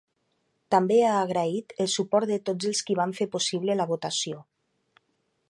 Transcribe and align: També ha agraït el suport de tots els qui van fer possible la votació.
També 0.75 0.95
ha 1.09 1.11
agraït 1.17 1.75
el 1.85 1.91
suport 1.97 2.31
de 2.33 2.39
tots 2.49 2.71
els 2.71 2.81
qui 2.89 2.97
van 3.01 3.15
fer 3.21 3.29
possible 3.37 3.77
la 3.83 3.89
votació. 3.95 4.43